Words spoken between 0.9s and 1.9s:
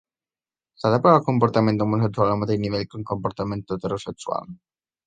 de posar el comportament